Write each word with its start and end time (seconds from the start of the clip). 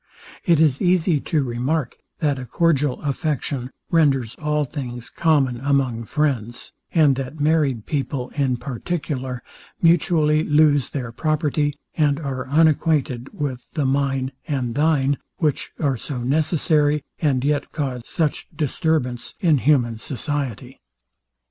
It 0.45 0.59
is 0.59 0.81
easy 0.81 1.19
to 1.19 1.43
remark, 1.43 1.95
that 2.21 2.39
a 2.39 2.45
cordial 2.47 3.03
affection 3.03 3.69
renders 3.91 4.33
all 4.41 4.65
things 4.65 5.11
common 5.11 5.59
among 5.61 6.05
friends; 6.05 6.71
and 6.91 7.15
that 7.17 7.39
married 7.39 7.85
people 7.85 8.29
in 8.29 8.57
particular 8.57 9.43
mutually 9.79 10.43
lose 10.43 10.89
their 10.89 11.11
property, 11.11 11.75
and 11.93 12.19
are 12.19 12.47
unacquainted 12.47 13.29
with 13.31 13.69
the 13.73 13.85
mine 13.85 14.31
and 14.47 14.73
thine, 14.73 15.19
which 15.37 15.71
are 15.79 15.97
so 15.97 16.23
necessary, 16.23 17.03
and 17.19 17.45
yet 17.45 17.71
cause 17.71 18.01
such 18.09 18.47
disturbance 18.57 19.35
in 19.39 19.59
human 19.59 19.99
society. 19.99 20.81